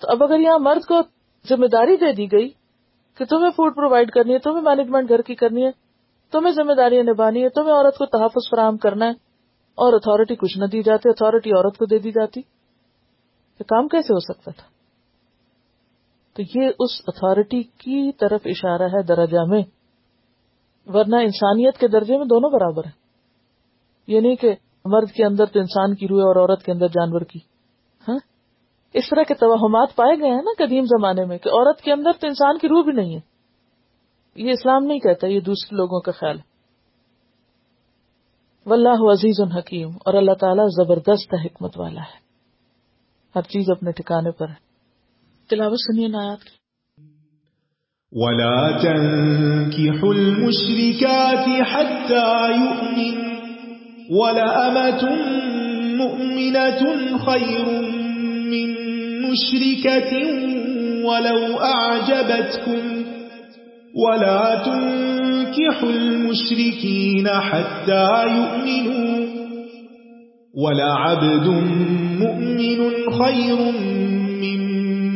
[0.00, 1.00] تو اب اگر یہاں مرد کو
[1.48, 2.48] ذمہ داری دے دی گئی
[3.14, 5.70] کہ تمہیں فوڈ پرووائڈ کرنی ہے، تمہیں مینجمنٹ گھر کی کرنی ہے،
[6.30, 9.10] تمہیں ذمہ داریاں نبھانی ہے، تمہیں عورت کو تحفظ فراہم کرنا ہے،
[9.74, 12.40] اور اتارٹی کچھ نہ دی جاتی اتارٹی عورت کو دے دی جاتی۔
[13.60, 14.66] یہ کام کیسے ہو سکتا تھا؟
[16.36, 19.62] تو یہ اس اتارٹی کی طرف اشارہ ہے درجہ میں۔
[20.86, 22.99] ورنہ انسانیت کے درجے میں دونوں برابر ہیں۔
[24.10, 27.20] یہ نہیں کہ مرد کے اندر تو انسان کی روح اور عورت کے اندر جانور
[27.20, 27.38] کی۔
[28.08, 28.18] ہاں؟
[28.92, 32.10] اس طرح کے توہمات پائے گئے ہیں نا قدیم زمانے میں کہ عورت کے اندر
[32.20, 33.20] تو انسان کی روح بھی نہیں ہے۔
[34.34, 36.50] یہ اسلام نہیں کہتا، یہ دوسرے لوگوں کا خیال ہے۔
[38.66, 42.30] واللہ عزیز الحکیم اور اللہ تعالیٰ زبردست حکمت والا ہے۔
[43.36, 44.70] ہر چیز اپنے ٹھکانے پر ہے۔
[45.50, 46.60] تلاوت سنیے نایات کی۔
[48.12, 53.29] ولا تنكحوا المشركات حتى يؤمن
[54.10, 55.00] ولا أمة
[56.50, 57.66] جنة خير
[58.50, 58.68] من
[59.22, 60.12] مشركة
[61.04, 62.82] ولو أعجبتكم
[64.04, 69.26] ولا تنكحوا المشركين حتى يؤمنوا
[70.64, 71.46] ولا عبد
[72.20, 72.80] مؤمن
[73.22, 73.58] خير
[74.42, 74.60] من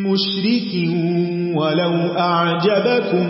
[0.02, 0.72] مشرك
[1.56, 3.26] ولو أعجبكم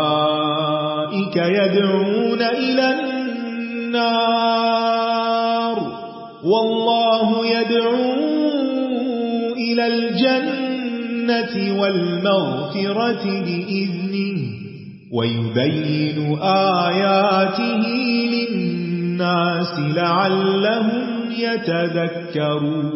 [0.00, 3.09] أولئك يدعون إلى النار
[3.94, 5.76] النار.
[6.44, 8.10] والله يدعو
[9.54, 14.40] إلى الجنة والمغفرة بإذنه
[15.14, 17.82] ويبين آياته
[18.50, 22.90] للناس لعلهم يتذكرون.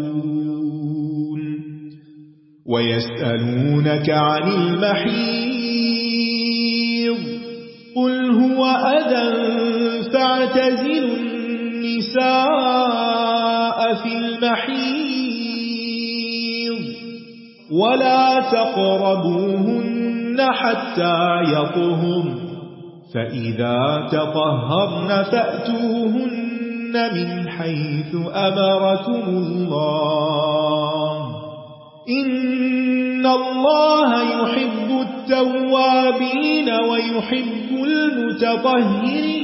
[2.67, 5.55] ويسألونك عن المحيض.
[7.97, 9.23] قل هو أذى
[10.15, 11.17] فاعتزلوا
[12.15, 12.25] النساء
[13.95, 15.15] في المحيض
[17.73, 22.25] ولا تقربوهن حتى يطهر
[23.15, 31.19] فإذا تطهرن فأتوهن من حيث أمركم الله.
[32.09, 39.44] إن الله يحب التوابين ويحب المتطهرين.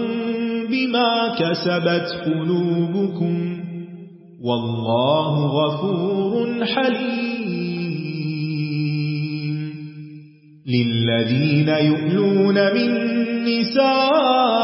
[0.71, 3.35] بما كسبت قلوبكم
[4.45, 7.31] والله غفور حليم.
[10.67, 12.89] للذين يؤلون من
[13.43, 14.57] نسائهم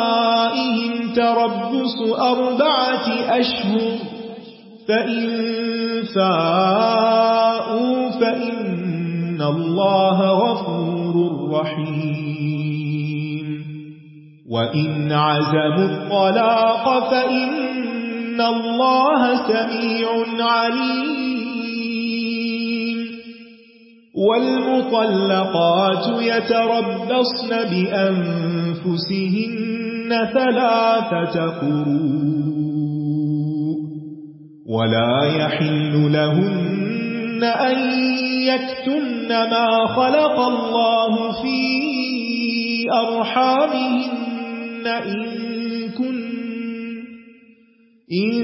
[1.16, 3.08] تربص أربعة
[3.40, 3.82] أشهر،
[4.88, 5.30] فإن
[6.16, 11.16] فاءوا فإن الله غفور
[11.52, 12.27] رحيم.
[14.52, 21.88] وإن عزموا الطلاق فإن الله سميع عليم
[24.28, 27.50] والمطلقات يتربصن
[28.92, 32.58] بأنفسهن ثلاثة قروء
[34.70, 37.78] ولا يحل لهن أن
[38.48, 41.58] يكتن ما خلق الله في
[43.08, 44.17] أرحامهن
[44.88, 46.38] إن كن
[48.12, 48.44] إن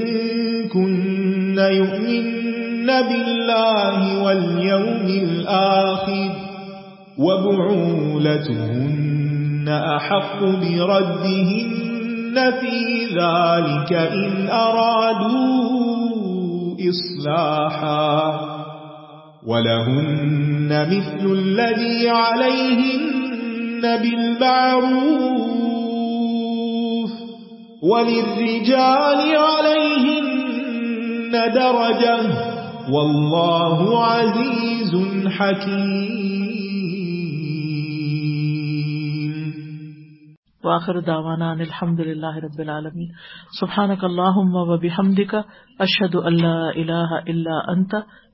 [1.59, 6.31] يؤمن بالله واليوم الآخر
[8.43, 15.83] وبعولتهن أحق بردهن في ذلك إن أرادوا
[16.89, 18.39] إصلاحا
[19.47, 25.62] ولهن مثل الذي عليهن بالمعروف
[27.83, 32.17] وللرجال عليهن درجة
[32.91, 34.93] والله عزيز
[35.27, 36.23] حكيم.
[40.63, 43.09] واخر دعوانا ان الحمد لله رب العالمين.
[43.61, 45.33] سبحانك اللهم وبحمدك
[45.79, 47.93] اشهد ان لا اله الا انت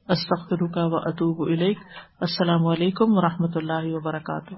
[0.10, 1.78] استغفرك واتوب اليك
[2.22, 4.54] السلام علیکم ورحمۃ اللہ وبرکاتہ